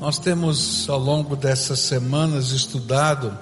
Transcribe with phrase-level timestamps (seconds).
[0.00, 3.38] Nós temos ao longo dessas semanas estudado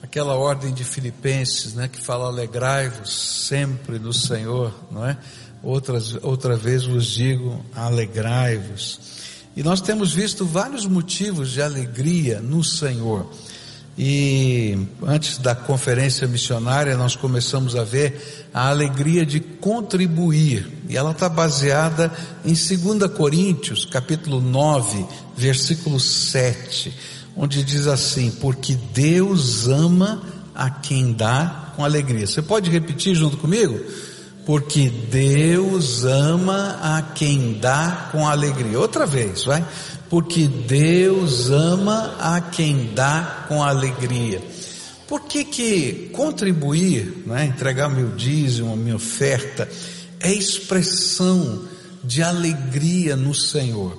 [0.00, 3.12] aquela ordem de Filipenses, né, que fala alegrai-vos
[3.48, 5.18] sempre no Senhor, não é?
[5.60, 9.00] Outras, outra vez vos digo alegrai-vos.
[9.56, 13.28] E nós temos visto vários motivos de alegria no Senhor.
[14.02, 20.66] E antes da conferência missionária, nós começamos a ver a alegria de contribuir.
[20.88, 22.10] E ela está baseada
[22.42, 25.04] em 2 Coríntios, capítulo 9,
[25.36, 26.96] versículo 7,
[27.36, 30.22] onde diz assim: Porque Deus ama
[30.54, 32.26] a quem dá com alegria.
[32.26, 33.78] Você pode repetir junto comigo?
[34.46, 38.80] Porque Deus ama a quem dá com alegria.
[38.80, 39.62] Outra vez, vai
[40.10, 44.42] porque Deus ama a quem dá com alegria.
[45.06, 49.68] Por que que contribuir, né, entregar meu dízimo, minha oferta,
[50.18, 51.62] é expressão
[52.02, 53.96] de alegria no Senhor?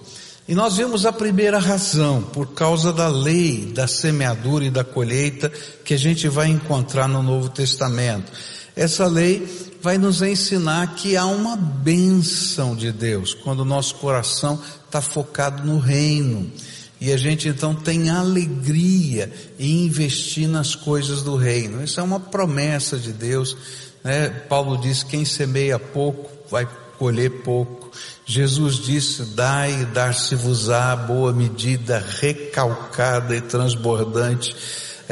[0.47, 5.49] E nós vimos a primeira razão, por causa da lei da semeadura e da colheita
[5.85, 8.29] que a gente vai encontrar no Novo Testamento.
[8.75, 9.47] Essa lei
[9.81, 14.59] vai nos ensinar que há uma bênção de Deus quando o nosso coração
[14.91, 16.51] está focado no reino.
[16.99, 21.83] E a gente então tem alegria em investir nas coisas do reino.
[21.83, 23.57] Isso é uma promessa de Deus.
[24.03, 24.29] Né?
[24.29, 26.67] Paulo diz: quem semeia pouco vai
[26.99, 27.89] colher pouco.
[28.25, 34.55] Jesus disse: Dai dar-se-vos-á boa medida, recalcada e transbordante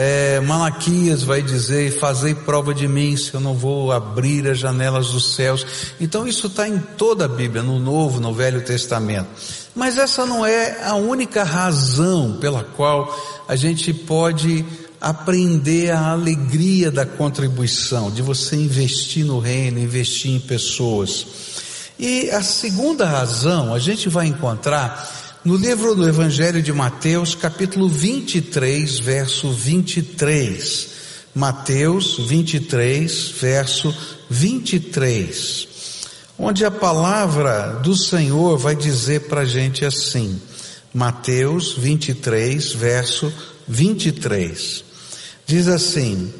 [0.02, 5.10] é, Malaquias vai dizer, fazei prova de mim se eu não vou abrir as janelas
[5.10, 5.66] dos céus.
[6.00, 9.28] Então isso está em toda a Bíblia, no Novo, no Velho Testamento.
[9.80, 14.66] Mas essa não é a única razão pela qual a gente pode
[15.00, 21.26] aprender a alegria da contribuição, de você investir no reino, investir em pessoas.
[21.98, 27.88] E a segunda razão a gente vai encontrar no livro do Evangelho de Mateus, capítulo
[27.88, 30.90] 23, verso 23.
[31.34, 33.96] Mateus 23, verso
[34.30, 35.69] 23.
[36.42, 40.39] Onde a palavra do Senhor vai dizer para a gente assim.
[40.94, 43.32] Mateus 23, verso
[43.67, 44.86] 23.
[45.45, 46.33] Diz assim: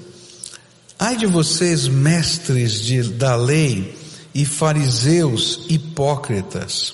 [0.98, 3.94] Ai de vocês, mestres de, da lei
[4.34, 6.94] e fariseus hipócritas,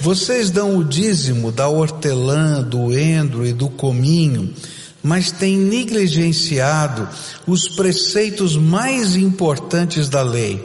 [0.00, 4.54] vocês dão o dízimo da hortelã, do endro e do cominho,
[5.02, 7.08] mas têm negligenciado
[7.44, 10.64] os preceitos mais importantes da lei: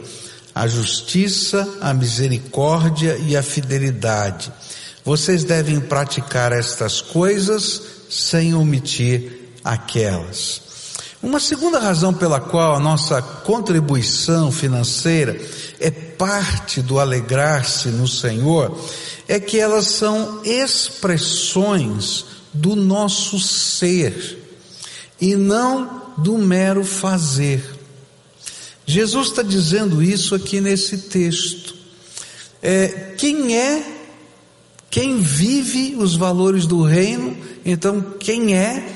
[0.54, 4.52] a justiça, a misericórdia e a fidelidade.
[5.04, 10.62] Vocês devem praticar estas coisas sem omitir aquelas.
[11.22, 15.40] Uma segunda razão pela qual a nossa contribuição financeira
[15.78, 18.76] é parte do alegrar-se no Senhor
[19.28, 24.38] é que elas são expressões do nosso ser
[25.20, 27.71] e não do mero fazer.
[28.86, 31.74] Jesus está dizendo isso aqui nesse texto.
[32.62, 33.84] É, quem é,
[34.90, 38.92] quem vive os valores do reino, então quem é,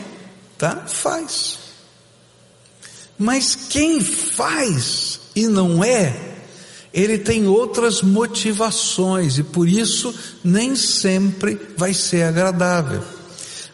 [0.59, 1.59] tá, faz.
[3.19, 6.37] Mas quem faz e não é,
[6.93, 10.15] ele tem outras motivações e por isso
[10.45, 13.03] nem sempre vai ser agradável.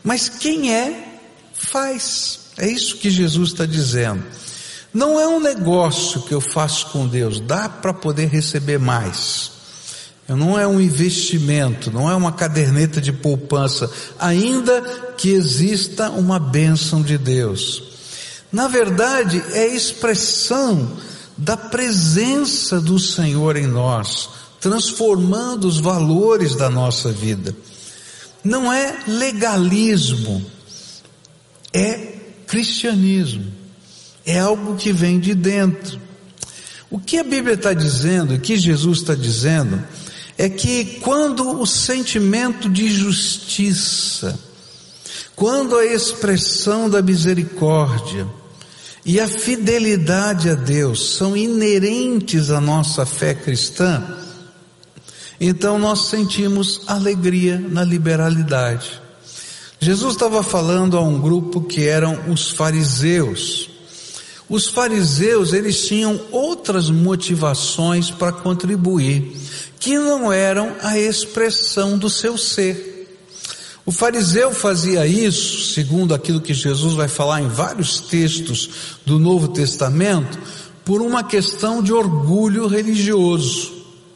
[0.03, 1.19] Mas quem é,
[1.53, 2.41] faz.
[2.57, 4.23] É isso que Jesus está dizendo.
[4.93, 9.53] Não é um negócio que eu faço com Deus, dá para poder receber mais.
[10.29, 14.81] Não é um investimento, não é uma caderneta de poupança, ainda
[15.17, 17.83] que exista uma bênção de Deus.
[18.51, 20.97] Na verdade, é expressão
[21.37, 24.29] da presença do Senhor em nós,
[24.61, 27.55] transformando os valores da nossa vida.
[28.45, 30.45] Não é legalismo,
[31.73, 33.62] é cristianismo,
[34.25, 36.01] é algo que vem de dentro.
[36.91, 39.83] O que a Bíblia está dizendo, o que Jesus está dizendo,
[40.37, 44.39] é que quando o sentimento de justiça,
[45.35, 48.27] quando a expressão da misericórdia,
[49.05, 54.01] e a fidelidade a Deus são inerentes à nossa fé cristã,
[55.41, 59.03] então nós sentimos alegria na liberalidade.
[59.81, 63.72] Jesus estava falando a um grupo que eram os fariseus.
[64.53, 69.35] Os fariseus, eles tinham outras motivações para contribuir,
[69.81, 73.09] que não eram a expressão do seu ser.
[73.87, 79.49] O fariseu fazia isso, segundo aquilo que Jesus vai falar em vários textos do Novo
[79.49, 80.39] Testamento,
[80.85, 83.73] por uma questão de orgulho religioso.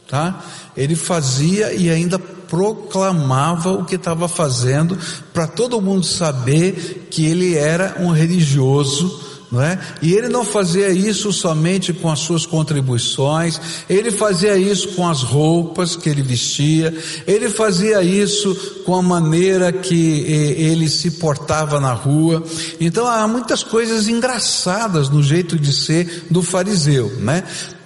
[0.07, 0.45] tá?
[0.77, 4.99] Ele fazia e ainda proclamava o que estava fazendo
[5.33, 9.79] para todo mundo saber que ele era um religioso não é?
[10.01, 13.59] E ele não fazia isso somente com as suas contribuições,
[13.89, 16.93] ele fazia isso com as roupas que ele vestia,
[17.25, 18.55] ele fazia isso
[18.85, 22.43] com a maneira que eh, ele se portava na rua.
[22.79, 27.43] Então há muitas coisas engraçadas no jeito de ser do fariseu, né?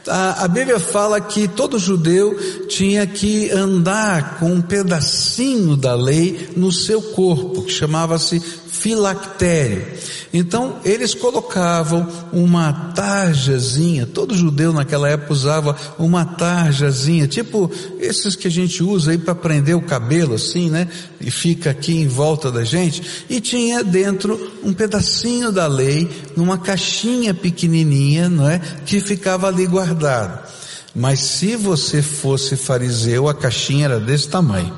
[0.08, 2.36] A, a, Bíblia fala que todo judeu
[2.68, 8.42] tinha que andar com um pedacinho da lei no seu corpo, que chamava-se
[8.72, 9.86] filactério.
[10.34, 17.70] Então eles colocavam uma tarjazinha, todo judeu naquela época usava uma tarjazinha, tipo
[18.00, 20.88] esses que a gente usa aí para prender o cabelo assim, né?
[21.20, 26.58] E fica aqui em volta da gente, e tinha dentro um pedacinho da lei, numa
[26.58, 28.60] caixinha pequenininha, não é?
[28.86, 30.50] Que ficava ali guardado.
[30.96, 34.74] Mas se você fosse fariseu, a caixinha era desse tamanho,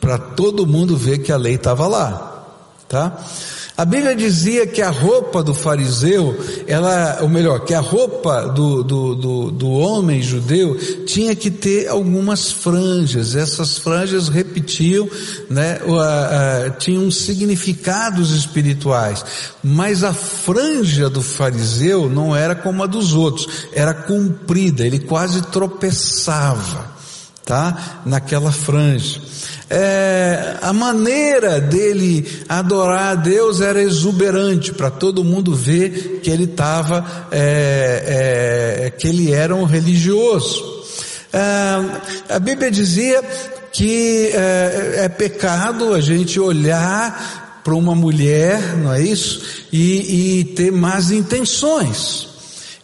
[0.00, 2.31] para todo mundo ver que a lei estava lá,
[2.92, 3.24] tá?
[3.74, 8.82] A Bíblia dizia que a roupa do fariseu, ela, ou melhor, que a roupa do,
[8.82, 13.34] do, do, do, homem judeu tinha que ter algumas franjas.
[13.34, 15.08] Essas franjas repetiam,
[15.48, 19.24] né, uh, uh, tinham significados espirituais.
[19.64, 25.40] Mas a franja do fariseu não era como a dos outros, era comprida, ele quase
[25.46, 26.92] tropeçava,
[27.52, 28.00] tá?
[28.06, 29.20] Naquela franja
[29.68, 36.44] é, a maneira dele adorar a Deus era exuberante para todo mundo ver que ele
[36.44, 40.82] estava, é, é, que ele era um religioso.
[41.32, 43.22] É, a Bíblia dizia
[43.72, 49.42] que é, é pecado a gente olhar para uma mulher, não é isso?
[49.72, 52.28] E, e ter más intenções.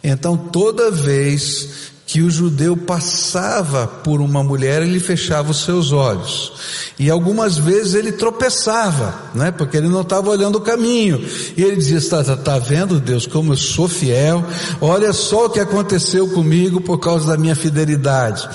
[0.03, 6.51] Então toda vez que o judeu passava por uma mulher, ele fechava os seus olhos.
[6.97, 9.51] E algumas vezes ele tropeçava, né?
[9.51, 11.23] Porque ele não estava olhando o caminho.
[11.55, 14.43] E ele dizia, está tá, tá vendo Deus como eu sou fiel?
[14.81, 18.49] Olha só o que aconteceu comigo por causa da minha fidelidade.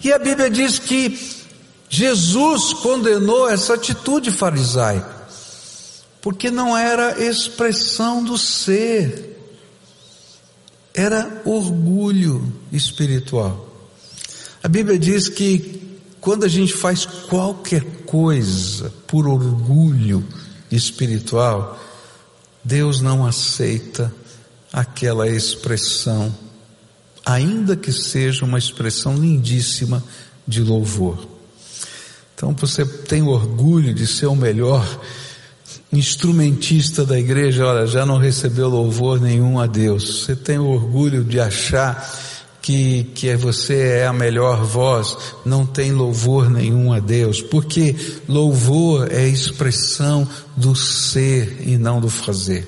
[0.00, 1.18] E a Bíblia diz que
[1.88, 5.10] Jesus condenou essa atitude farisaica.
[6.22, 9.33] Porque não era expressão do ser
[10.94, 13.68] era orgulho espiritual.
[14.62, 20.24] A Bíblia diz que quando a gente faz qualquer coisa por orgulho
[20.70, 21.78] espiritual,
[22.62, 24.14] Deus não aceita
[24.72, 26.34] aquela expressão,
[27.26, 30.02] ainda que seja uma expressão lindíssima
[30.46, 31.28] de louvor.
[32.34, 35.00] Então você tem orgulho de ser o melhor
[35.96, 40.24] instrumentista da igreja, olha, já não recebeu louvor nenhum a Deus.
[40.24, 42.10] Você tem orgulho de achar
[42.62, 47.94] que, que você é a melhor voz, não tem louvor nenhum a Deus, porque
[48.26, 50.26] louvor é expressão
[50.56, 52.66] do ser e não do fazer.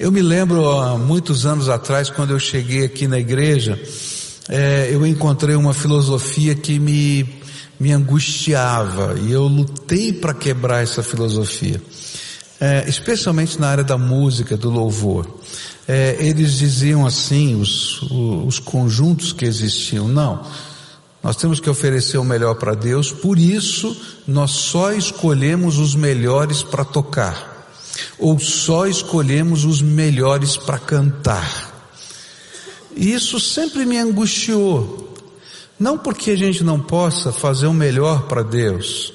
[0.00, 3.80] Eu me lembro há muitos anos atrás, quando eu cheguei aqui na igreja,
[4.48, 7.24] é, eu encontrei uma filosofia que me,
[7.78, 11.80] me angustiava e eu lutei para quebrar essa filosofia
[12.60, 15.26] é, especialmente na área da música, do louvor.
[15.86, 20.46] É, eles diziam assim, os, os conjuntos que existiam, não,
[21.22, 23.96] nós temos que oferecer o melhor para Deus, por isso
[24.26, 27.70] nós só escolhemos os melhores para tocar,
[28.18, 31.72] ou só escolhemos os melhores para cantar.
[32.96, 35.12] E isso sempre me angustiou.
[35.78, 39.12] Não porque a gente não possa fazer o melhor para Deus,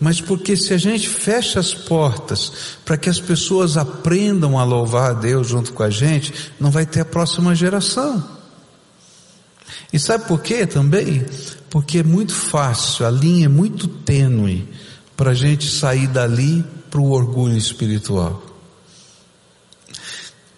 [0.00, 5.10] mas porque se a gente fecha as portas para que as pessoas aprendam a louvar
[5.10, 8.26] a Deus junto com a gente, não vai ter a próxima geração.
[9.92, 11.26] E sabe por quê também?
[11.68, 14.66] Porque é muito fácil, a linha é muito tênue
[15.14, 18.42] para a gente sair dali para o orgulho espiritual.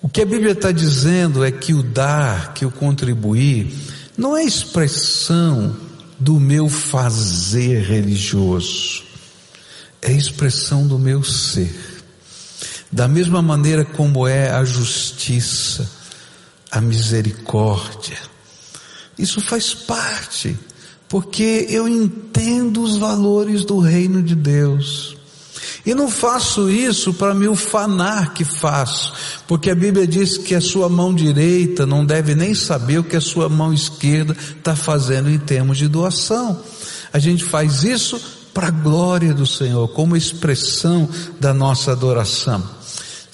[0.01, 3.75] O que a Bíblia está dizendo é que o dar, que o contribuir,
[4.17, 5.77] não é expressão
[6.19, 9.12] do meu fazer religioso
[10.02, 11.73] é expressão do meu ser.
[12.90, 15.88] Da mesma maneira como é a justiça,
[16.71, 18.18] a misericórdia.
[19.16, 20.59] Isso faz parte,
[21.09, 25.16] porque eu entendo os valores do reino de Deus.
[25.87, 29.12] E não faço isso para me ufanar que faço,
[29.47, 33.16] porque a Bíblia diz que a sua mão direita não deve nem saber o que
[33.16, 36.61] a sua mão esquerda está fazendo em termos de doação.
[37.12, 41.09] A gente faz isso para a glória do Senhor, como expressão
[41.40, 42.62] da nossa adoração.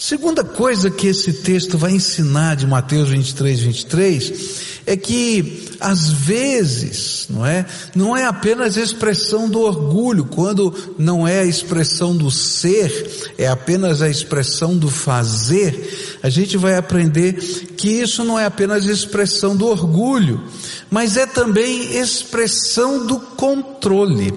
[0.01, 7.27] Segunda coisa que esse texto vai ensinar de Mateus 23, 23, é que às vezes,
[7.29, 7.67] não é?
[7.97, 14.01] Não é apenas expressão do orgulho, quando não é a expressão do ser, é apenas
[14.01, 17.35] a expressão do fazer, a gente vai aprender
[17.77, 20.43] que isso não é apenas expressão do orgulho,
[20.89, 24.33] mas é também expressão do controle.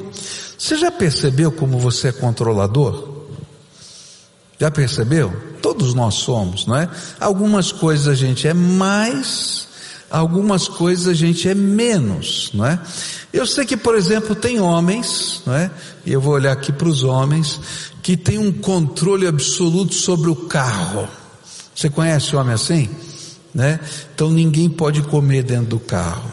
[0.61, 3.09] Você já percebeu como você é controlador?
[4.59, 5.33] Já percebeu?
[5.59, 6.87] Todos nós somos, não é?
[7.19, 9.67] Algumas coisas a gente é mais,
[10.07, 12.79] algumas coisas a gente é menos, não é?
[13.33, 15.71] Eu sei que, por exemplo, tem homens, não é?
[16.05, 17.59] E eu vou olhar aqui para os homens
[18.03, 21.09] que têm um controle absoluto sobre o carro.
[21.75, 22.87] Você conhece homem assim?
[23.51, 23.79] Né?
[24.13, 26.31] Então ninguém pode comer dentro do carro.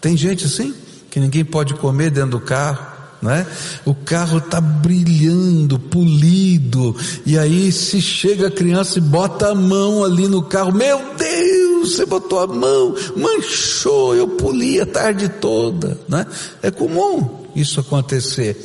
[0.00, 0.74] Tem gente assim?
[1.10, 3.46] Que ninguém pode comer dentro do carro né?
[3.84, 6.94] O carro está brilhando, polido,
[7.26, 11.96] e aí se chega a criança e bota a mão ali no carro, meu Deus,
[11.96, 16.26] você botou a mão, manchou, eu poli a tarde toda, né?
[16.62, 18.56] É comum isso acontecer.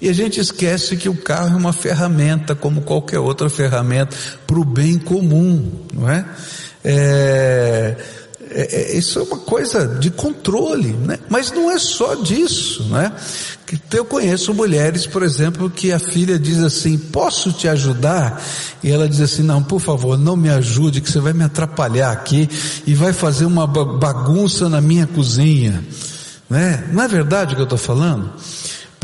[0.00, 4.14] E a gente esquece que o carro é uma ferramenta, como qualquer outra ferramenta,
[4.46, 6.26] para o bem comum, não é?
[6.84, 7.96] é
[8.50, 11.18] é, é, isso é uma coisa de controle, né?
[11.28, 13.12] Mas não é só disso, né?
[13.92, 18.42] Eu conheço mulheres, por exemplo, que a filha diz assim, posso te ajudar?
[18.82, 22.12] E ela diz assim, não, por favor, não me ajude, que você vai me atrapalhar
[22.12, 22.48] aqui
[22.86, 25.82] e vai fazer uma bagunça na minha cozinha.
[26.48, 26.84] Né?
[26.92, 28.30] Não é verdade o que eu estou falando?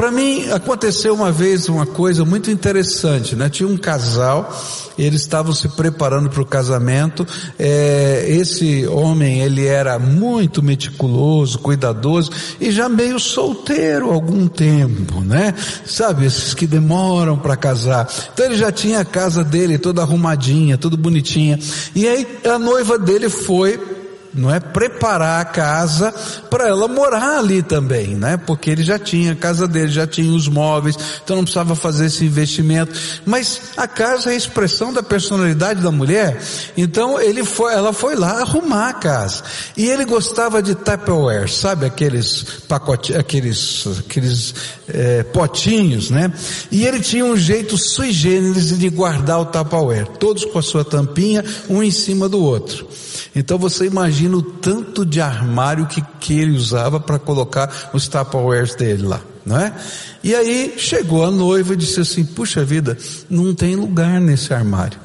[0.00, 3.50] Para mim aconteceu uma vez uma coisa muito interessante, né?
[3.50, 4.50] Tinha um casal,
[4.98, 7.26] eles estavam se preparando para o casamento.
[7.58, 15.20] É, esse homem ele era muito meticuloso, cuidadoso e já meio solteiro há algum tempo,
[15.20, 15.54] né?
[15.84, 18.10] Sabe esses que demoram para casar.
[18.32, 21.58] Então ele já tinha a casa dele toda arrumadinha, tudo bonitinha.
[21.94, 23.99] E aí a noiva dele foi
[24.32, 26.12] não é preparar a casa
[26.50, 28.36] para ela morar ali também, né?
[28.36, 32.06] Porque ele já tinha a casa dele, já tinha os móveis, então não precisava fazer
[32.06, 32.92] esse investimento.
[33.24, 36.40] Mas a casa é a expressão da personalidade da mulher.
[36.76, 39.42] Então ele foi, ela foi lá arrumar a casa.
[39.76, 44.54] E ele gostava de Tupperware, sabe aqueles pacotes, aqueles, aqueles
[44.88, 46.32] é, potinhos, né?
[46.70, 50.84] E ele tinha um jeito sui generis de guardar o Tupperware, todos com a sua
[50.84, 52.86] tampinha, um em cima do outro.
[53.34, 58.74] Então você imagina o tanto de armário que, que ele usava para colocar os Tupperwares
[58.74, 59.74] dele lá, não é?
[60.22, 62.96] E aí chegou a noiva e disse assim, puxa vida,
[63.28, 64.98] não tem lugar nesse armário.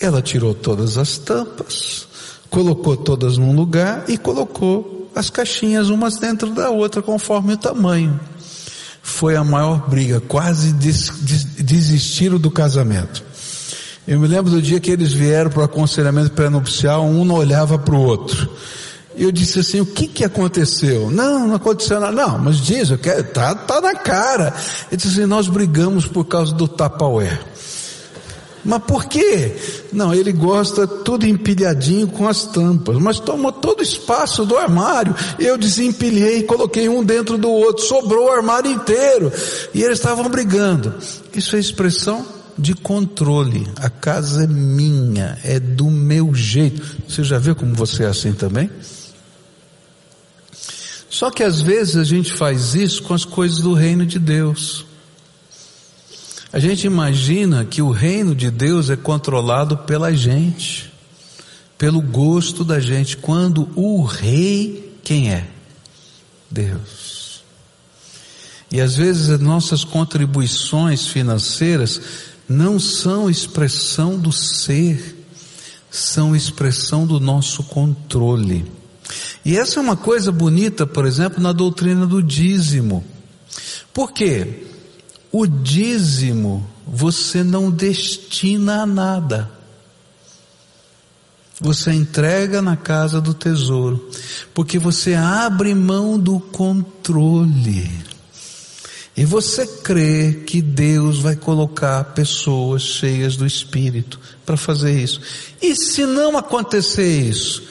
[0.00, 2.06] Ela tirou todas as tampas,
[2.50, 8.18] colocou todas num lugar e colocou as caixinhas umas dentro da outra conforme o tamanho.
[9.02, 13.24] Foi a maior briga, quase des, des, desistiram do casamento.
[14.06, 17.78] Eu me lembro do dia que eles vieram para o aconselhamento pré-nupcial, um não olhava
[17.78, 18.50] para o outro.
[19.14, 21.08] E eu disse assim, o que que aconteceu?
[21.08, 22.12] Não, não aconteceu nada.
[22.12, 24.52] Não, mas diz, eu quero, tá, tá na cara.
[24.90, 27.40] Ele disse assim, nós brigamos por causa do Tupperware.
[28.64, 29.56] Mas por quê?
[29.92, 35.14] Não, ele gosta tudo empilhadinho com as tampas, mas tomou todo o espaço do armário.
[35.38, 39.32] Eu desempilhei, coloquei um dentro do outro, sobrou o armário inteiro.
[39.72, 40.94] E eles estavam brigando.
[41.34, 43.68] Isso é expressão de controle.
[43.76, 46.98] A casa é minha, é do meu jeito.
[47.08, 48.70] Você já viu como você é assim também?
[51.08, 54.86] Só que às vezes a gente faz isso com as coisas do reino de Deus.
[56.52, 60.92] A gente imagina que o reino de Deus é controlado pela gente,
[61.78, 65.48] pelo gosto da gente, quando o rei, quem é?
[66.50, 67.42] Deus.
[68.70, 72.00] E às vezes as nossas contribuições financeiras
[72.52, 75.26] não são expressão do ser,
[75.90, 78.70] são expressão do nosso controle.
[79.44, 83.04] E essa é uma coisa bonita, por exemplo, na doutrina do dízimo.
[83.92, 84.66] Por quê?
[85.30, 89.50] O dízimo você não destina a nada.
[91.60, 94.10] Você entrega na casa do tesouro,
[94.52, 98.11] porque você abre mão do controle.
[99.16, 105.20] E você crê que Deus vai colocar pessoas cheias do Espírito para fazer isso.
[105.60, 107.62] E se não acontecer isso,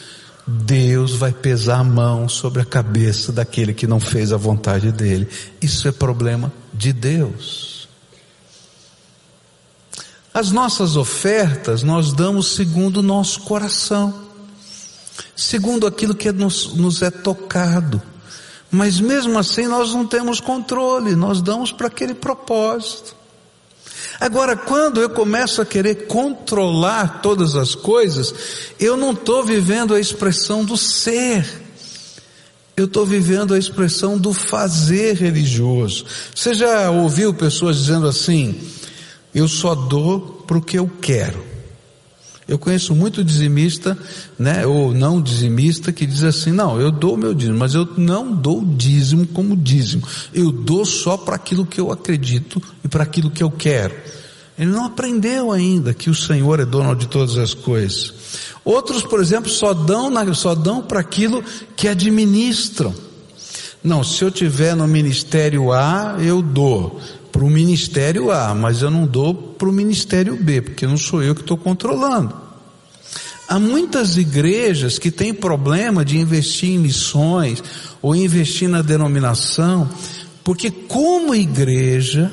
[0.46, 5.28] Deus vai pesar a mão sobre a cabeça daquele que não fez a vontade dele.
[5.60, 7.88] Isso é problema de Deus.
[10.34, 14.14] As nossas ofertas nós damos segundo o nosso coração,
[15.36, 18.02] segundo aquilo que nos, nos é tocado.
[18.72, 23.16] Mas mesmo assim nós não temos controle, nós damos para aquele propósito.
[24.18, 28.34] Agora, quando eu começo a querer controlar todas as coisas,
[28.80, 31.46] eu não estou vivendo a expressão do ser.
[32.78, 36.06] Eu estou vivendo a expressão do fazer religioso.
[36.34, 38.58] Você já ouviu pessoas dizendo assim,
[39.36, 41.51] eu só dou para o que eu quero.
[42.52, 43.98] Eu conheço muito dizimista,
[44.38, 48.30] né, ou não dizimista, que diz assim, não, eu dou meu dízimo, mas eu não
[48.36, 50.04] dou dízimo como dízimo.
[50.34, 53.96] Eu dou só para aquilo que eu acredito e para aquilo que eu quero.
[54.60, 58.14] Ele não aprendeu ainda que o Senhor é dono de todas as coisas.
[58.66, 61.42] Outros, por exemplo, só dão, só dão para aquilo
[61.78, 62.94] que administram.
[63.82, 67.00] Não, se eu tiver no ministério A, eu dou
[67.32, 71.24] para o ministério A, mas eu não dou para o ministério B, porque não sou
[71.24, 72.41] eu que estou controlando.
[73.52, 77.62] Há muitas igrejas que têm problema de investir em missões
[78.02, 79.90] ou investir na denominação,
[80.42, 82.32] porque como igreja,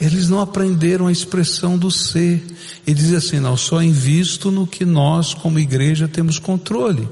[0.00, 2.44] eles não aprenderam a expressão do ser.
[2.86, 7.08] E dizem assim, não, só invisto no que nós como igreja temos controle.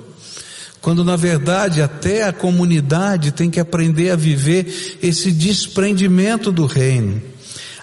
[0.80, 7.20] Quando na verdade até a comunidade tem que aprender a viver esse desprendimento do reino.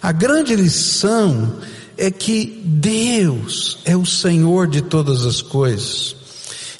[0.01, 1.59] A grande lição
[2.01, 6.15] é que Deus é o Senhor de todas as coisas.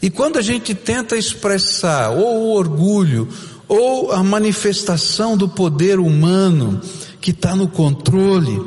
[0.01, 3.29] E quando a gente tenta expressar ou o orgulho
[3.67, 6.81] ou a manifestação do poder humano
[7.21, 8.63] que está no controle,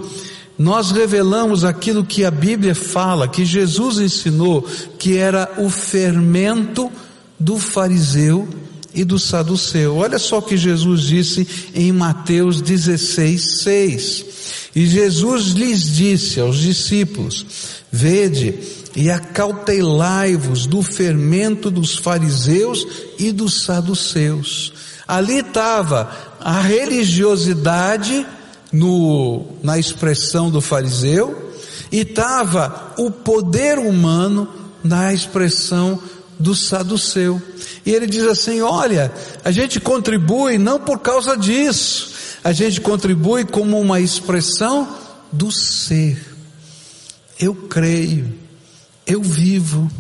[0.57, 4.63] nós revelamos aquilo que a Bíblia fala, que Jesus ensinou,
[4.97, 6.89] que era o fermento
[7.37, 8.49] do fariseu
[8.95, 9.97] e do saduceu.
[9.97, 14.27] Olha só o que Jesus disse em Mateus 16, 6.
[14.75, 17.47] E Jesus lhes disse aos discípulos,
[17.91, 18.55] vede
[18.97, 22.87] e acautelai-vos do fermento dos fariseus
[23.19, 24.73] e dos saduceus.
[25.07, 26.11] Ali estava
[26.41, 28.27] a religiosidade
[28.73, 31.53] no, na expressão do fariseu
[31.91, 34.49] e estava o poder humano
[34.83, 36.01] na expressão
[36.45, 37.41] do saduceu.
[37.87, 39.11] E ele diz assim: olha,
[39.43, 42.13] a gente contribui não por causa disso,
[42.45, 44.95] a gente contribui como uma expressão
[45.33, 46.23] do ser.
[47.41, 48.33] Eu creio,
[49.07, 49.91] eu vivo,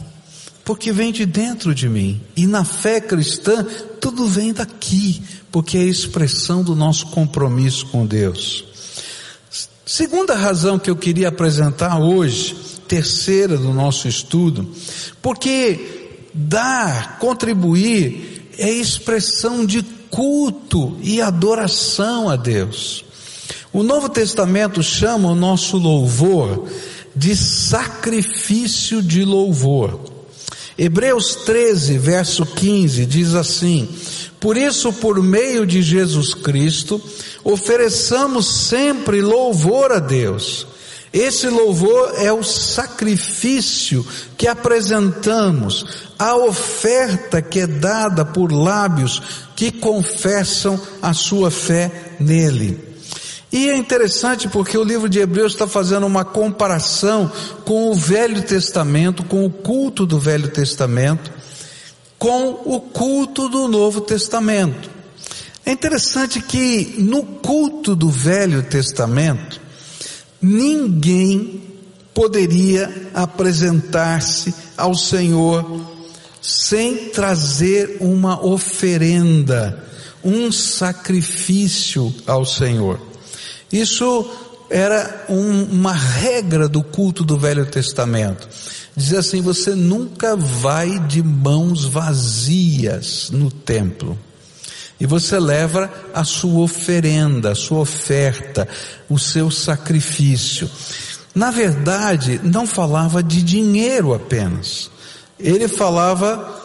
[0.64, 2.20] porque vem de dentro de mim.
[2.36, 3.66] E na fé cristã,
[3.98, 8.66] tudo vem daqui, porque é a expressão do nosso compromisso com Deus.
[9.86, 12.54] Segunda razão que eu queria apresentar hoje,
[12.86, 14.70] terceira do nosso estudo,
[15.20, 16.03] porque
[16.34, 23.04] dar, contribuir, é expressão de culto e adoração a Deus.
[23.72, 26.68] O Novo Testamento chama o nosso louvor
[27.14, 30.00] de sacrifício de louvor.
[30.76, 33.88] Hebreus 13, verso 15 diz assim:
[34.40, 37.00] Por isso, por meio de Jesus Cristo,
[37.44, 40.66] ofereçamos sempre louvor a Deus
[41.14, 44.04] esse louvor é o sacrifício
[44.36, 45.86] que apresentamos,
[46.18, 49.22] a oferta que é dada por lábios
[49.54, 52.80] que confessam a sua fé nele.
[53.52, 57.30] E é interessante porque o livro de Hebreus está fazendo uma comparação
[57.64, 61.30] com o Velho Testamento, com o culto do Velho Testamento,
[62.18, 64.90] com o culto do Novo Testamento.
[65.64, 69.62] É interessante que no culto do Velho Testamento,
[70.44, 71.62] ninguém
[72.12, 75.64] poderia apresentar-se ao Senhor
[76.40, 79.82] sem trazer uma oferenda,
[80.22, 83.00] um sacrifício ao Senhor.
[83.72, 84.30] Isso
[84.68, 88.46] era um, uma regra do culto do Velho Testamento.
[88.96, 94.18] Diz assim: você nunca vai de mãos vazias no templo.
[94.98, 98.68] E você leva a sua oferenda, a sua oferta,
[99.08, 100.70] o seu sacrifício.
[101.34, 104.90] Na verdade, não falava de dinheiro apenas.
[105.38, 106.62] Ele falava,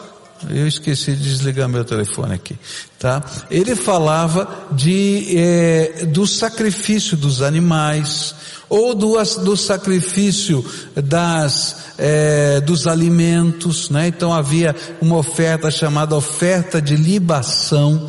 [0.48, 2.56] eu esqueci de desligar meu telefone aqui,
[2.98, 3.22] tá?
[3.50, 8.34] Ele falava de é, do sacrifício dos animais
[8.68, 10.64] ou do, do sacrifício
[10.94, 14.08] das é, dos alimentos, né?
[14.08, 18.08] Então havia uma oferta chamada oferta de libação,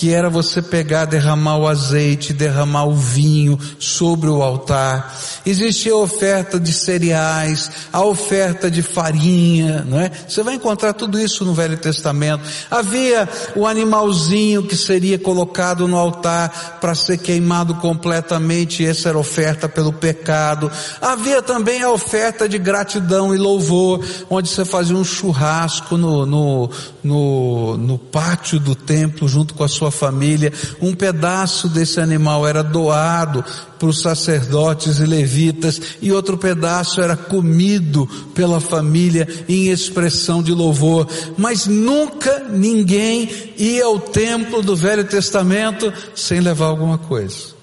[0.00, 5.14] que era você pegar, derramar o azeite, derramar o vinho sobre o altar.
[5.44, 10.10] Existia a oferta de cereais, a oferta de farinha, não é?
[10.26, 12.42] Você vai encontrar tudo isso no Velho Testamento.
[12.70, 19.68] Havia o animalzinho que seria colocado no altar para ser queimado completamente, essa era oferta
[19.68, 20.72] pelo pecado.
[20.98, 26.70] Havia também a oferta de gratidão e louvor, onde você fazia um churrasco no, no,
[27.04, 32.46] no, no pátio do templo junto com a sua sua família, um pedaço desse animal
[32.46, 33.44] era doado
[33.78, 40.52] para os sacerdotes e levitas, e outro pedaço era comido pela família em expressão de
[40.52, 41.08] louvor.
[41.36, 47.58] Mas nunca ninguém ia ao templo do Velho Testamento sem levar alguma coisa.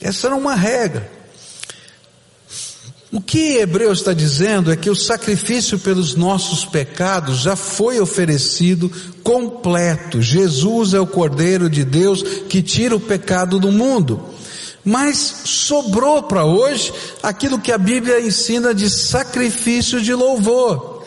[0.00, 1.17] Essa era uma regra.
[3.10, 8.92] O que Hebreus está dizendo é que o sacrifício pelos nossos pecados já foi oferecido
[9.22, 10.20] completo.
[10.20, 14.20] Jesus é o Cordeiro de Deus que tira o pecado do mundo.
[14.84, 16.92] Mas sobrou para hoje
[17.22, 21.02] aquilo que a Bíblia ensina de sacrifício de louvor.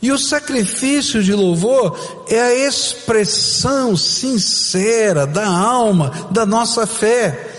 [0.00, 7.53] E o sacrifício de louvor é a expressão sincera da alma, da nossa fé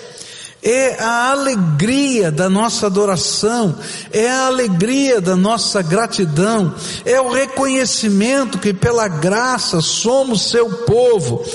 [0.68, 3.78] é a alegria da nossa adoração,
[4.12, 6.74] é a alegria da nossa gratidão,
[7.06, 11.46] é o reconhecimento que pela graça somos seu povo.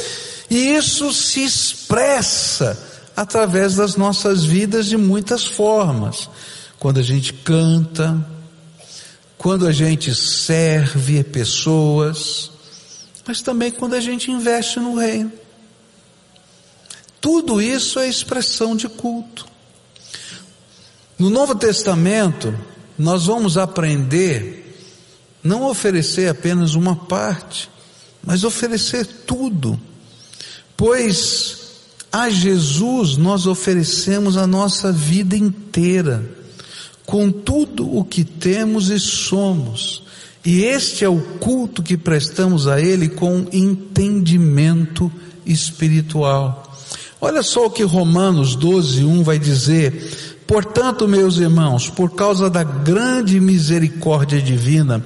[0.48, 2.78] E isso se expressa
[3.16, 6.30] através das nossas vidas de muitas formas.
[6.78, 8.16] Quando a gente canta,
[9.36, 12.52] quando a gente serve pessoas,
[13.26, 15.39] mas também quando a gente investe no reino.
[17.20, 19.46] Tudo isso é expressão de culto.
[21.18, 22.54] No Novo Testamento,
[22.98, 24.60] nós vamos aprender
[25.42, 27.70] não oferecer apenas uma parte,
[28.22, 29.80] mas oferecer tudo.
[30.76, 31.58] Pois
[32.12, 36.22] a Jesus nós oferecemos a nossa vida inteira,
[37.06, 40.02] com tudo o que temos e somos.
[40.44, 45.10] E este é o culto que prestamos a Ele com entendimento
[45.44, 46.69] espiritual.
[47.20, 50.38] Olha só o que Romanos 12, 1 vai dizer.
[50.46, 55.04] Portanto, meus irmãos, por causa da grande misericórdia divina,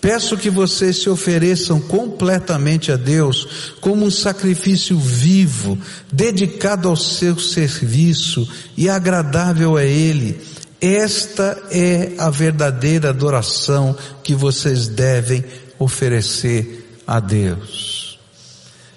[0.00, 5.78] peço que vocês se ofereçam completamente a Deus como um sacrifício vivo,
[6.10, 10.40] dedicado ao seu serviço e agradável a Ele.
[10.80, 13.94] Esta é a verdadeira adoração
[14.24, 15.44] que vocês devem
[15.78, 17.89] oferecer a Deus.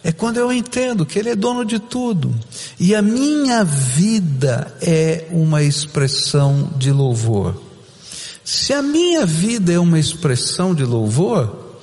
[0.03, 2.33] É quando eu entendo que Ele é dono de tudo.
[2.79, 7.61] E a minha vida é uma expressão de louvor.
[8.43, 11.77] Se a minha vida é uma expressão de louvor,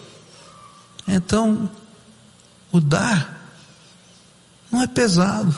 [1.08, 1.70] então
[2.70, 3.40] o dar
[4.70, 5.56] não é pesado.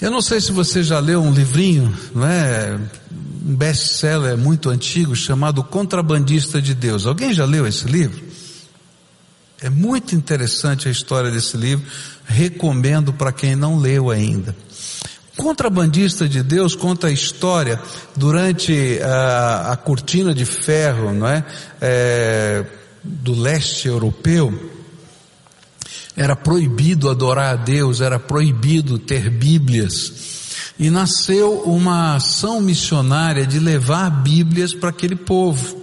[0.00, 2.76] Eu não sei se você já leu um livrinho, não é?
[3.46, 7.06] Um best-seller muito antigo chamado Contrabandista de Deus.
[7.06, 8.31] Alguém já leu esse livro?
[9.62, 11.86] É muito interessante a história desse livro,
[12.26, 14.56] recomendo para quem não leu ainda.
[15.36, 17.80] Contrabandista de Deus conta a história
[18.16, 21.44] durante a, a cortina de ferro, não é?
[21.80, 22.66] é?
[23.04, 24.72] Do leste europeu.
[26.16, 30.12] Era proibido adorar a Deus, era proibido ter Bíblias.
[30.76, 35.81] E nasceu uma ação missionária de levar Bíblias para aquele povo.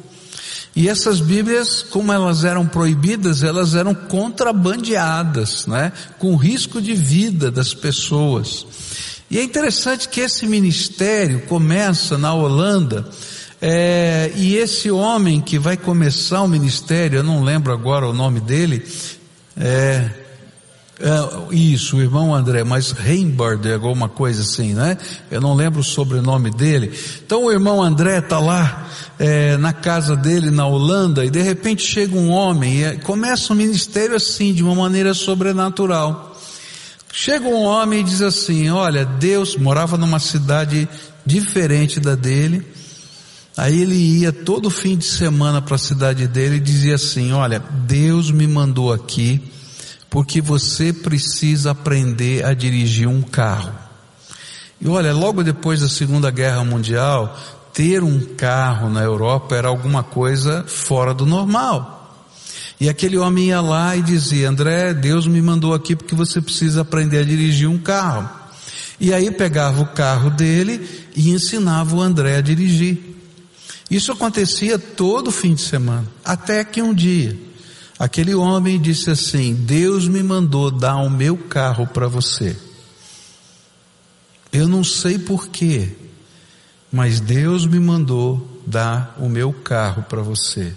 [0.80, 5.92] E essas Bíblias, como elas eram proibidas, elas eram contrabandeadas, né?
[6.18, 8.66] Com risco de vida das pessoas.
[9.30, 13.06] E é interessante que esse ministério começa na Holanda,
[13.62, 18.40] é, e esse homem que vai começar o ministério, eu não lembro agora o nome
[18.40, 18.82] dele,
[19.58, 20.10] é,
[21.02, 24.98] é, isso, o irmão André, mas Reinbard, alguma coisa assim, né?
[25.32, 26.92] Eu não lembro o sobrenome dele.
[27.26, 28.86] Então o irmão André está lá
[29.18, 33.54] é, na casa dele na Holanda e de repente chega um homem e é, começa
[33.54, 36.38] um ministério assim, de uma maneira sobrenatural.
[37.14, 40.88] Chega um homem e diz assim: Olha, Deus morava numa cidade
[41.26, 42.68] diferente da dele.
[43.56, 47.64] Aí ele ia todo fim de semana para a cidade dele e dizia assim: Olha,
[47.88, 49.42] Deus me mandou aqui
[50.10, 53.74] porque você precisa aprender a dirigir um carro.
[54.82, 57.38] E olha, logo depois da Segunda Guerra Mundial,
[57.74, 61.98] ter um carro na Europa era alguma coisa fora do normal.
[62.80, 66.82] E aquele homem ia lá e dizia: André, Deus me mandou aqui porque você precisa
[66.82, 68.30] aprender a dirigir um carro.
[69.00, 73.18] E aí pegava o carro dele e ensinava o André a dirigir.
[73.92, 77.49] Isso acontecia todo fim de semana, até que um dia
[78.00, 82.56] Aquele homem disse assim: Deus me mandou dar o meu carro para você.
[84.54, 85.90] Eu não sei porquê,
[86.90, 90.74] mas Deus me mandou dar o meu carro para você.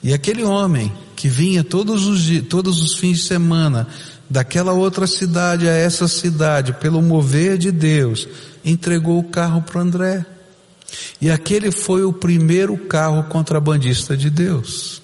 [0.00, 3.88] E aquele homem que vinha todos os, dias, todos os fins de semana
[4.30, 8.28] daquela outra cidade a essa cidade, pelo mover de Deus,
[8.64, 10.24] entregou o carro para André.
[11.20, 15.03] E aquele foi o primeiro carro contrabandista de Deus.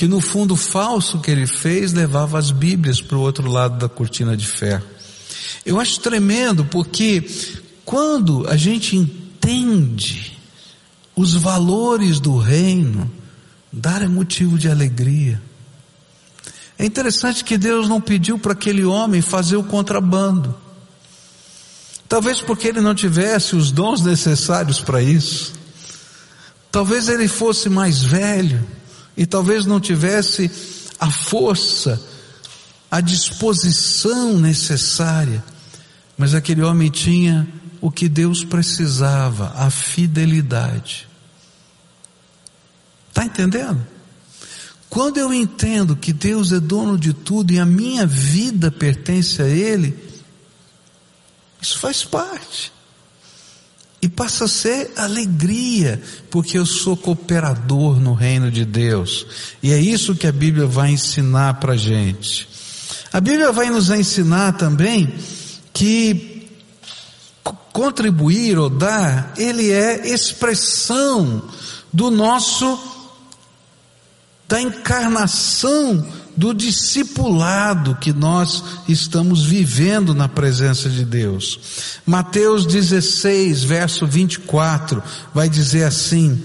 [0.00, 3.86] Que no fundo falso que ele fez levava as Bíblias para o outro lado da
[3.86, 4.82] cortina de ferro.
[5.62, 7.28] Eu acho tremendo porque
[7.84, 10.38] quando a gente entende
[11.14, 13.12] os valores do reino,
[13.70, 15.38] dar é motivo de alegria.
[16.78, 20.56] É interessante que Deus não pediu para aquele homem fazer o contrabando.
[22.08, 25.52] Talvez porque ele não tivesse os dons necessários para isso.
[26.72, 28.79] Talvez ele fosse mais velho
[29.16, 30.50] e talvez não tivesse
[30.98, 32.00] a força,
[32.90, 35.42] a disposição necessária.
[36.16, 37.48] Mas aquele homem tinha
[37.80, 41.08] o que Deus precisava, a fidelidade.
[43.08, 43.86] Está entendendo?
[44.88, 49.46] Quando eu entendo que Deus é dono de tudo e a minha vida pertence a
[49.46, 49.96] Ele,
[51.60, 52.72] isso faz parte.
[54.02, 59.26] E passa a ser alegria, porque eu sou cooperador no reino de Deus.
[59.62, 62.48] E é isso que a Bíblia vai ensinar para gente.
[63.12, 65.12] A Bíblia vai nos ensinar também
[65.72, 66.48] que
[67.72, 71.42] contribuir ou dar, ele é expressão
[71.92, 72.78] do nosso,
[74.48, 81.60] da encarnação do discipulado que nós estamos vivendo na presença de Deus.
[82.06, 85.02] Mateus 16, verso 24,
[85.34, 86.42] vai dizer assim: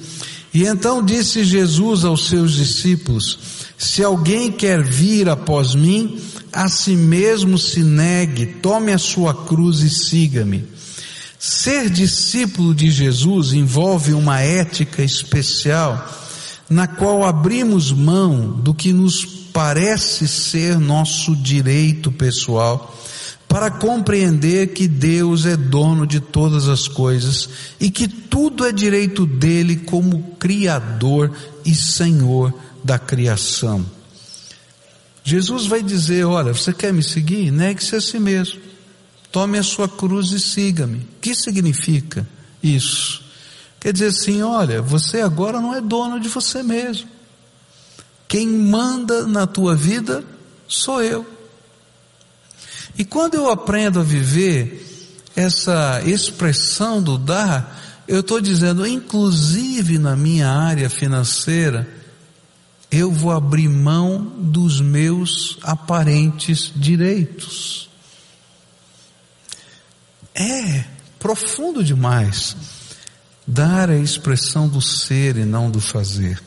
[0.54, 3.40] E então disse Jesus aos seus discípulos:
[3.78, 6.20] Se alguém quer vir após mim,
[6.52, 10.64] a si mesmo se negue, tome a sua cruz e siga-me.
[11.38, 16.24] Ser discípulo de Jesus envolve uma ética especial
[16.70, 22.94] na qual abrimos mão do que nos parece ser nosso direito pessoal
[23.48, 27.48] para compreender que Deus é dono de todas as coisas
[27.80, 31.32] e que tudo é direito dele como Criador
[31.64, 33.86] e Senhor da criação.
[35.24, 37.50] Jesus vai dizer: Olha, você quer me seguir?
[37.50, 38.60] Negue-se a si mesmo.
[39.32, 40.98] Tome a sua cruz e siga-me.
[40.98, 42.28] O que significa
[42.62, 43.24] isso?
[43.80, 47.15] Quer dizer assim: olha, você agora não é dono de você mesmo.
[48.28, 50.24] Quem manda na tua vida
[50.68, 51.26] sou eu.
[52.98, 54.84] E quando eu aprendo a viver
[55.36, 61.88] essa expressão do dar, eu estou dizendo, inclusive na minha área financeira,
[62.92, 67.90] eu vou abrir mão dos meus aparentes direitos.
[70.34, 70.86] É
[71.20, 72.56] profundo demais.
[73.48, 76.42] Dar é a expressão do ser e não do fazer.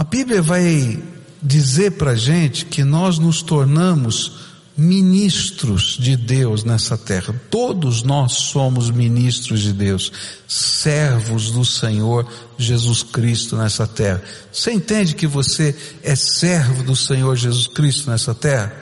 [0.00, 0.98] A Bíblia vai
[1.42, 4.32] dizer para a gente que nós nos tornamos
[4.74, 7.38] ministros de Deus nessa terra.
[7.50, 10.10] Todos nós somos ministros de Deus,
[10.48, 14.22] servos do Senhor Jesus Cristo nessa terra.
[14.50, 18.74] Você entende que você é servo do Senhor Jesus Cristo nessa terra?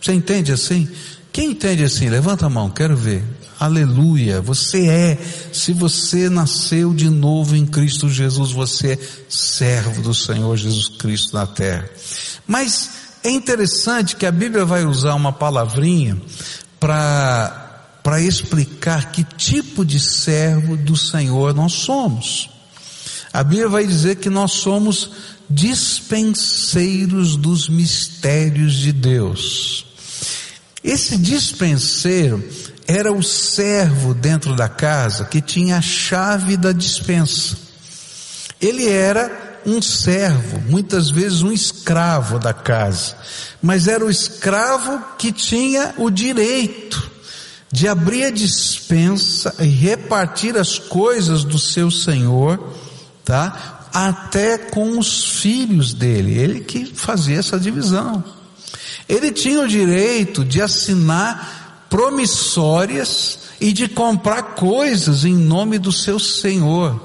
[0.00, 0.88] Você entende assim?
[1.30, 2.08] Quem entende assim?
[2.08, 3.22] Levanta a mão, quero ver.
[3.62, 4.40] Aleluia.
[4.40, 5.16] Você é,
[5.52, 8.98] se você nasceu de novo em Cristo Jesus, você é
[9.28, 11.88] servo do Senhor Jesus Cristo na terra.
[12.44, 12.90] Mas
[13.22, 16.20] é interessante que a Bíblia vai usar uma palavrinha
[16.80, 17.60] para
[18.02, 22.50] para explicar que tipo de servo do Senhor nós somos.
[23.32, 25.08] A Bíblia vai dizer que nós somos
[25.48, 29.86] dispenseiros dos mistérios de Deus.
[30.82, 32.42] Esse dispenseiro
[32.86, 37.56] era o servo dentro da casa que tinha a chave da dispensa.
[38.60, 43.16] Ele era um servo, muitas vezes um escravo da casa,
[43.62, 47.10] mas era o escravo que tinha o direito
[47.70, 52.74] de abrir a dispensa e repartir as coisas do seu senhor,
[53.24, 53.88] tá?
[53.94, 58.22] Até com os filhos dele, ele que fazia essa divisão.
[59.08, 61.61] Ele tinha o direito de assinar
[61.92, 66.98] promissórias e de comprar coisas em nome do seu senhor.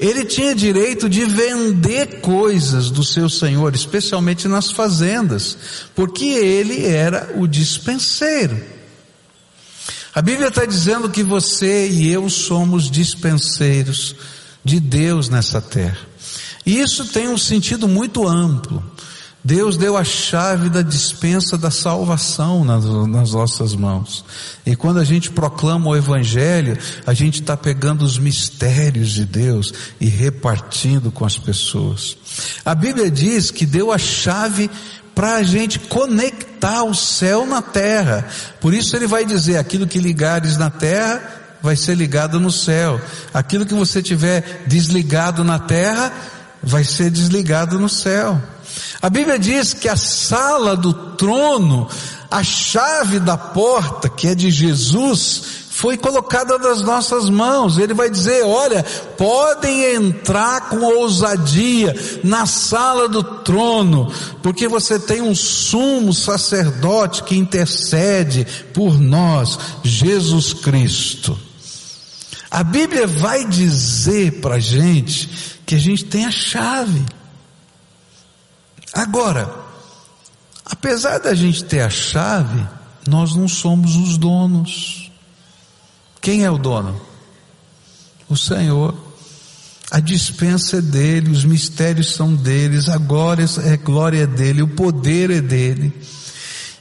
[0.00, 5.56] Ele tinha direito de vender coisas do seu senhor, especialmente nas fazendas,
[5.94, 8.60] porque ele era o dispenseiro.
[10.12, 14.16] A Bíblia está dizendo que você e eu somos dispenseiros
[14.64, 16.00] de Deus nessa terra.
[16.66, 18.82] E isso tem um sentido muito amplo.
[19.42, 24.24] Deus deu a chave da dispensa da salvação nas, nas, nossas mãos.
[24.66, 26.76] E quando a gente proclama o Evangelho,
[27.06, 32.16] a gente está pegando os mistérios de Deus e repartindo com as pessoas.
[32.64, 34.70] A Bíblia diz que deu a chave
[35.14, 38.26] para a gente conectar o céu na terra.
[38.60, 41.22] Por isso ele vai dizer: aquilo que ligares na terra
[41.62, 43.00] vai ser ligado no céu.
[43.32, 46.12] Aquilo que você tiver desligado na terra
[46.62, 48.40] vai ser desligado no céu.
[49.02, 51.88] A Bíblia diz que a sala do trono,
[52.30, 55.42] a chave da porta, que é de Jesus,
[55.80, 57.78] foi colocada nas nossas mãos.
[57.78, 58.84] Ele vai dizer: olha,
[59.16, 67.34] podem entrar com ousadia na sala do trono, porque você tem um sumo sacerdote que
[67.34, 71.38] intercede por nós, Jesus Cristo.
[72.50, 75.30] A Bíblia vai dizer para gente
[75.64, 77.00] que a gente tem a chave.
[78.92, 79.52] Agora,
[80.64, 82.66] apesar da gente ter a chave,
[83.06, 85.10] nós não somos os donos.
[86.20, 87.00] Quem é o dono?
[88.28, 88.94] O Senhor.
[89.90, 95.30] A dispensa é dele, os mistérios são deles, a glória é glória dele, o poder
[95.30, 95.92] é dele.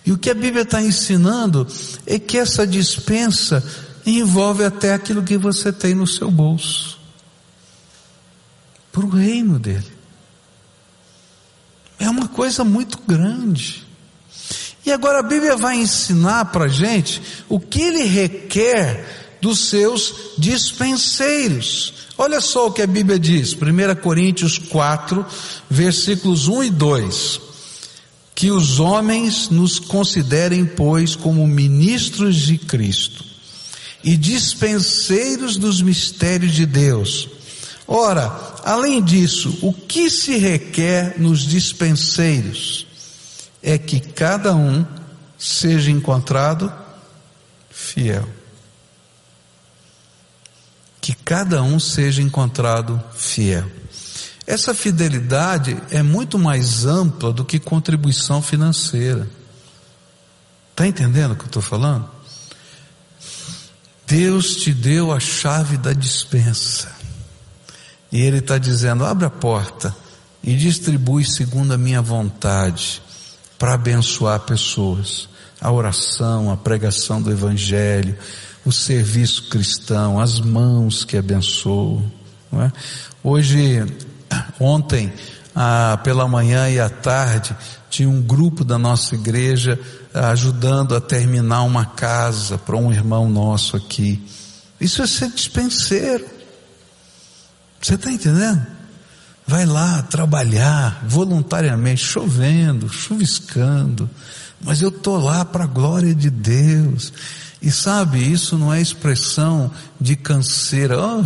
[0.05, 1.67] E o que a Bíblia está ensinando
[2.05, 3.63] é que essa dispensa
[4.05, 6.99] envolve até aquilo que você tem no seu bolso.
[8.91, 9.98] Para o reino dele.
[11.99, 13.85] É uma coisa muito grande.
[14.85, 20.15] E agora a Bíblia vai ensinar para a gente o que ele requer dos seus
[20.37, 21.93] dispenseiros.
[22.17, 25.25] Olha só o que a Bíblia diz, 1 Coríntios 4,
[25.69, 27.41] versículos 1 e 2.
[28.33, 33.25] Que os homens nos considerem, pois, como ministros de Cristo
[34.03, 37.27] e dispenseiros dos mistérios de Deus.
[37.91, 38.31] Ora,
[38.63, 42.85] além disso, o que se requer nos dispenseiros
[43.63, 44.85] é que cada um
[45.37, 46.71] seja encontrado
[47.69, 48.27] fiel
[51.09, 53.65] que cada um seja encontrado fiel.
[54.45, 59.27] Essa fidelidade é muito mais ampla do que contribuição financeira.
[60.69, 62.07] Está entendendo o que eu estou falando?
[64.05, 66.98] Deus te deu a chave da dispensa.
[68.11, 69.95] E Ele está dizendo: abre a porta
[70.43, 73.01] e distribui segundo a minha vontade
[73.57, 75.27] para abençoar pessoas.
[75.61, 78.17] A oração, a pregação do Evangelho,
[78.65, 82.09] o serviço cristão, as mãos que abençoam.
[82.53, 82.71] É?
[83.21, 83.85] Hoje,
[84.59, 85.11] ontem,
[85.53, 87.55] ah, pela manhã e à tarde,
[87.89, 89.77] tinha um grupo da nossa igreja
[90.13, 94.25] ah, ajudando a terminar uma casa para um irmão nosso aqui.
[94.79, 96.38] Isso é ser dispenseiro.
[97.81, 98.65] Você está entendendo?
[99.47, 104.09] Vai lá trabalhar voluntariamente, chovendo, chuviscando,
[104.61, 107.11] mas eu estou lá para a glória de Deus.
[107.61, 111.25] E sabe, isso não é expressão de canseira, oh,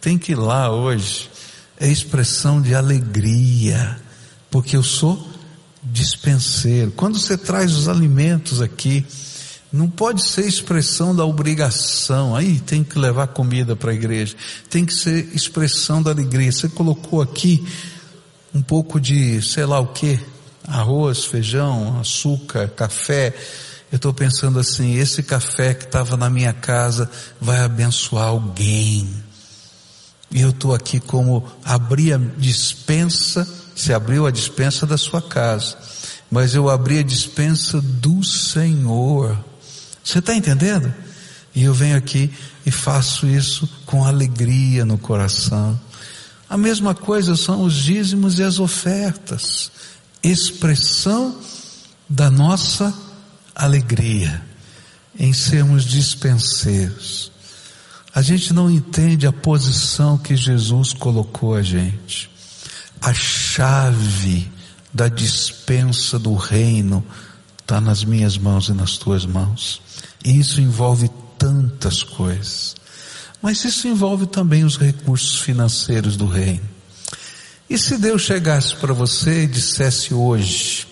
[0.00, 1.28] tem que ir lá hoje.
[1.78, 3.98] É expressão de alegria,
[4.50, 5.28] porque eu sou
[5.82, 6.92] dispenseiro.
[6.92, 9.04] Quando você traz os alimentos aqui,
[9.72, 12.34] não pode ser expressão da obrigação.
[12.34, 14.36] Aí tem que levar comida para a igreja.
[14.70, 16.50] Tem que ser expressão da alegria.
[16.50, 17.66] Você colocou aqui
[18.54, 20.18] um pouco de, sei lá o que,
[20.66, 23.34] arroz, feijão, açúcar, café
[23.90, 27.08] eu estou pensando assim, esse café que estava na minha casa
[27.40, 29.08] vai abençoar alguém.
[30.30, 35.76] E eu estou aqui como abri a dispensa, se abriu a dispensa da sua casa,
[36.28, 39.38] mas eu abri a dispensa do Senhor.
[40.06, 40.94] Você está entendendo?
[41.52, 42.32] E eu venho aqui
[42.64, 45.78] e faço isso com alegria no coração.
[46.48, 49.72] A mesma coisa são os dízimos e as ofertas,
[50.22, 51.36] expressão
[52.08, 52.94] da nossa
[53.52, 54.40] alegria
[55.18, 57.32] em sermos dispenseiros.
[58.14, 62.30] A gente não entende a posição que Jesus colocou a gente.
[63.00, 64.48] A chave
[64.94, 67.04] da dispensa do reino
[67.58, 69.82] está nas minhas mãos e nas tuas mãos.
[70.26, 71.08] Isso envolve
[71.38, 72.74] tantas coisas.
[73.40, 76.68] Mas isso envolve também os recursos financeiros do reino.
[77.70, 80.88] E se Deus chegasse para você e dissesse hoje,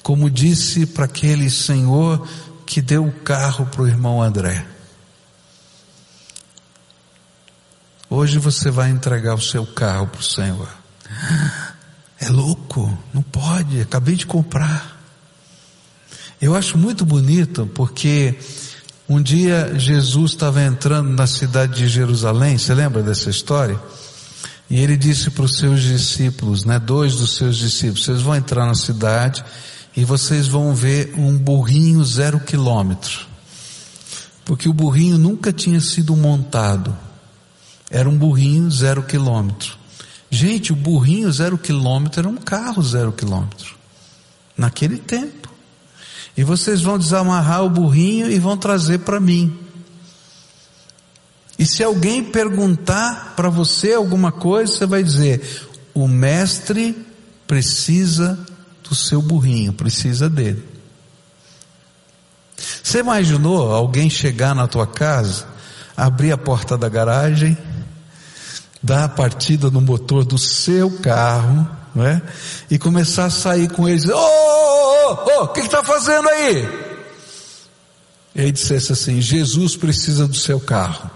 [0.00, 2.24] como disse para aquele senhor
[2.64, 4.64] que deu o carro para o irmão André.
[8.08, 10.68] Hoje você vai entregar o seu carro para o Senhor.
[12.20, 14.98] É louco, não pode, acabei de comprar.
[16.40, 18.38] Eu acho muito bonito porque
[19.08, 23.80] um dia Jesus estava entrando na cidade de Jerusalém, você lembra dessa história?
[24.70, 28.66] E ele disse para os seus discípulos, né, dois dos seus discípulos, vocês vão entrar
[28.66, 29.42] na cidade
[29.96, 33.26] e vocês vão ver um burrinho zero quilômetro.
[34.44, 36.96] Porque o burrinho nunca tinha sido montado.
[37.90, 39.76] Era um burrinho zero quilômetro.
[40.30, 43.74] Gente, o burrinho zero quilômetro era um carro zero quilômetro.
[44.56, 45.47] Naquele tempo.
[46.38, 49.58] E vocês vão desamarrar o burrinho e vão trazer para mim.
[51.58, 56.96] E se alguém perguntar para você alguma coisa, você vai dizer: o mestre
[57.44, 58.38] precisa
[58.84, 60.64] do seu burrinho, precisa dele.
[62.84, 65.44] Você imaginou alguém chegar na tua casa,
[65.96, 67.58] abrir a porta da garagem,
[68.80, 71.68] dar a partida no motor do seu carro,
[71.98, 72.22] não é?
[72.70, 76.68] E começar a sair com eles, ô, ô, ô, o que está fazendo aí?
[78.36, 81.10] E aí dissesse assim, Jesus precisa do seu carro.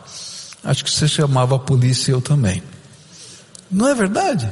[0.65, 2.63] Acho que você chamava a polícia e eu também.
[3.71, 4.51] Não é verdade?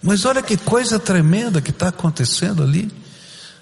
[0.00, 2.88] Mas olha que coisa tremenda que está acontecendo ali.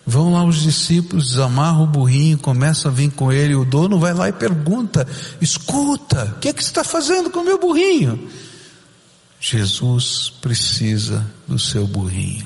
[0.04, 4.12] Vão lá os discípulos, desamarram o burrinho, começam a vir com ele, o dono vai
[4.12, 5.08] lá e pergunta,
[5.40, 8.28] escuta, o que é que você está fazendo com o meu burrinho?
[9.48, 12.44] Jesus precisa do seu burrinho.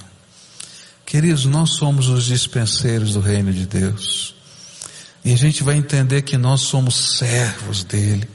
[1.06, 4.34] Queridos, nós somos os dispenseiros do reino de Deus.
[5.24, 8.28] E a gente vai entender que nós somos servos dele.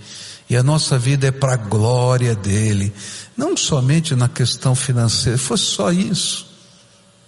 [0.50, 2.92] E a nossa vida é para a glória dele.
[3.38, 6.48] Não somente na questão financeira, se fosse só isso,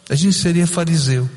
[0.09, 1.29] a gente seria fariseu.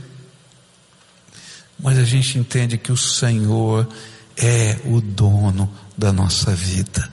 [1.78, 3.86] Mas a gente entende que o Senhor
[4.34, 7.07] é o dono da nossa vida.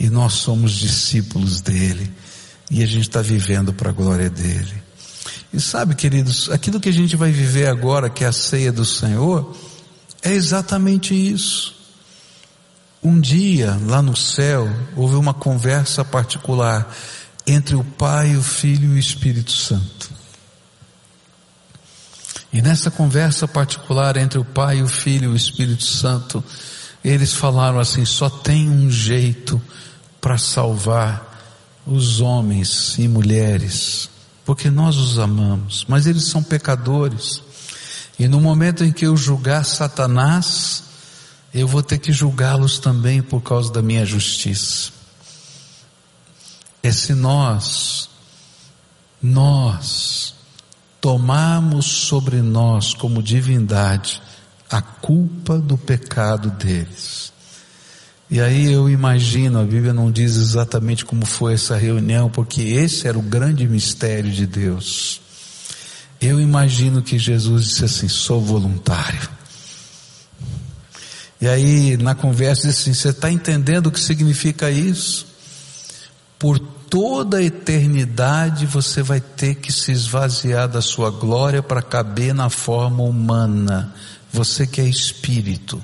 [0.00, 2.10] E nós somos discípulos dele.
[2.70, 4.82] E a gente está vivendo para a glória dele.
[5.52, 8.84] E sabe, queridos, aquilo que a gente vai viver agora, que é a ceia do
[8.84, 9.54] Senhor,
[10.22, 11.74] é exatamente isso.
[13.02, 16.90] Um dia, lá no céu, houve uma conversa particular
[17.46, 20.10] entre o Pai, o Filho e o Espírito Santo.
[22.52, 26.42] E nessa conversa particular entre o Pai, o Filho e o Espírito Santo,
[27.04, 29.60] eles falaram assim: só tem um jeito
[30.20, 31.28] para salvar
[31.86, 34.10] os homens e mulheres,
[34.44, 37.42] porque nós os amamos, mas eles são pecadores.
[38.18, 40.84] E no momento em que eu julgar Satanás,
[41.52, 44.92] eu vou ter que julgá-los também por causa da minha justiça.
[46.82, 48.08] É se nós,
[49.22, 50.34] nós,
[51.00, 54.22] tomarmos sobre nós como divindade
[54.70, 57.19] a culpa do pecado deles.
[58.30, 63.08] E aí eu imagino, a Bíblia não diz exatamente como foi essa reunião, porque esse
[63.08, 65.20] era o grande mistério de Deus.
[66.20, 69.28] Eu imagino que Jesus disse assim: sou voluntário.
[71.40, 75.26] E aí, na conversa, disse assim: você está entendendo o que significa isso?
[76.38, 82.34] Por toda a eternidade você vai ter que se esvaziar da sua glória para caber
[82.34, 83.94] na forma humana.
[84.32, 85.82] Você que é espírito.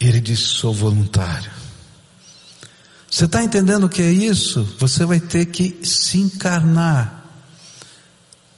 [0.00, 1.50] Ele disse: sou voluntário.
[3.10, 4.64] Você está entendendo o que é isso?
[4.78, 7.24] Você vai ter que se encarnar.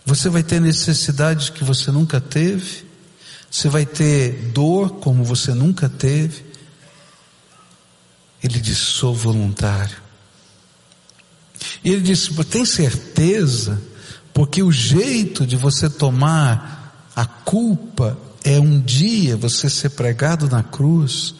[0.04, 2.84] Você vai ter necessidades que você nunca teve.
[3.50, 6.44] Você vai ter dor como você nunca teve.
[8.42, 9.96] Ele disse: sou voluntário.
[11.84, 13.80] E ele disse: tem certeza?
[14.32, 20.62] Porque o jeito de você tomar a culpa é um dia você ser pregado na
[20.62, 21.34] cruz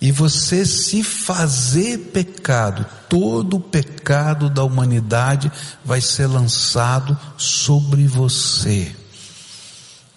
[0.00, 5.52] e você se fazer pecado, todo o pecado da humanidade
[5.84, 8.94] vai ser lançado sobre você.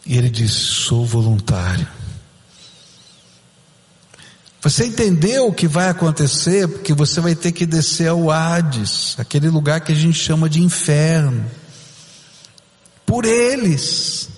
[0.06, 1.88] E ele diz: sou voluntário.
[4.62, 6.70] Você entendeu o que vai acontecer?
[6.70, 10.62] Porque você vai ter que descer ao Hades, aquele lugar que a gente chama de
[10.62, 11.46] inferno,
[13.06, 14.30] por eles,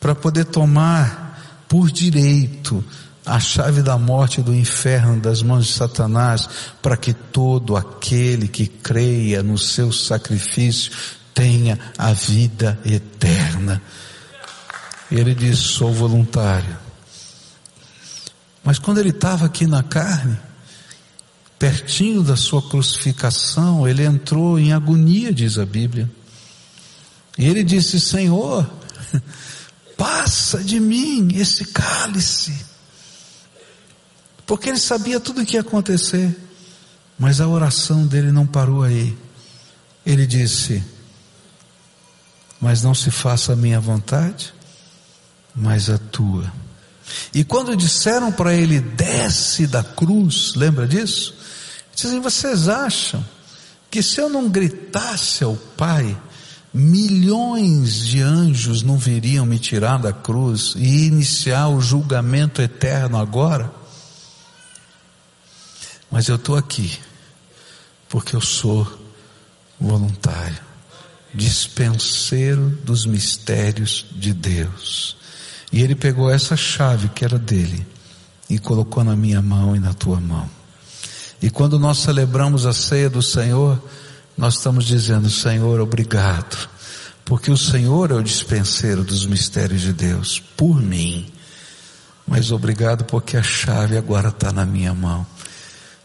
[0.00, 1.29] para poder tomar
[1.70, 2.84] por direito
[3.24, 6.48] a chave da morte do inferno das mãos de Satanás,
[6.82, 10.90] para que todo aquele que creia no seu sacrifício
[11.32, 13.80] tenha a vida eterna.
[15.12, 16.76] Ele diz: sou voluntário.
[18.64, 20.36] Mas quando ele estava aqui na carne,
[21.56, 26.10] pertinho da sua crucificação, ele entrou em agonia, diz a Bíblia.
[27.38, 28.68] E ele disse: Senhor,
[30.00, 32.64] passa de mim esse cálice.
[34.46, 36.34] Porque ele sabia tudo o que ia acontecer.
[37.18, 39.14] Mas a oração dele não parou aí.
[40.06, 40.82] Ele disse:
[42.58, 44.54] Mas não se faça a minha vontade,
[45.54, 46.50] mas a tua.
[47.34, 51.34] E quando disseram para ele, desce da cruz, lembra disso?
[51.94, 53.22] Dizem, vocês acham
[53.90, 56.16] que se eu não gritasse ao Pai,
[56.72, 63.72] milhões de anjos não viriam me tirar da cruz e iniciar o julgamento eterno agora?
[66.10, 66.98] Mas eu estou aqui
[68.08, 68.86] porque eu sou
[69.80, 70.58] voluntário,
[71.32, 75.16] dispenseiro dos mistérios de Deus.
[75.72, 77.86] E ele pegou essa chave que era dele
[78.48, 80.50] e colocou na minha mão e na tua mão.
[81.40, 83.80] E quando nós celebramos a ceia do Senhor,
[84.40, 86.66] nós estamos dizendo, Senhor, obrigado,
[87.26, 91.30] porque o Senhor é o dispenseiro dos mistérios de Deus, por mim.
[92.26, 95.26] Mas obrigado porque a chave agora está na minha mão.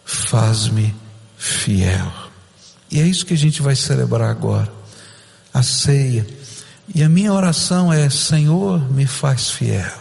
[0.03, 0.93] Faz-me
[1.37, 2.11] fiel.
[2.91, 4.69] E é isso que a gente vai celebrar agora.
[5.53, 6.27] A ceia.
[6.93, 9.97] E a minha oração é: Senhor, me faz fiel.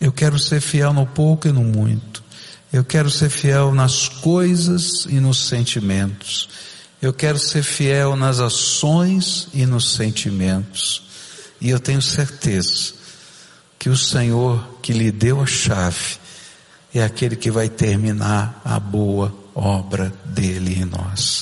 [0.00, 2.24] Eu quero ser fiel no pouco e no muito.
[2.72, 6.71] Eu quero ser fiel nas coisas e nos sentimentos.
[7.02, 11.02] Eu quero ser fiel nas ações e nos sentimentos.
[11.60, 12.94] E eu tenho certeza
[13.76, 16.18] que o Senhor que lhe deu a chave
[16.94, 21.40] é aquele que vai terminar a boa obra dele em nós.